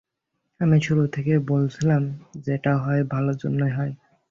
[0.59, 2.01] আমি শুরু থেকেই বলছিলাম,
[2.45, 3.93] যেটা হয় ভালোর জন্যই হয়।